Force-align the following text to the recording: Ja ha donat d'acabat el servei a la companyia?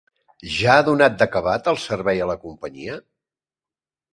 Ja 0.53 0.77
ha 0.77 0.85
donat 0.87 1.19
d'acabat 1.19 1.69
el 1.73 1.79
servei 1.83 2.25
a 2.27 2.31
la 2.33 2.39
companyia? 2.47 2.97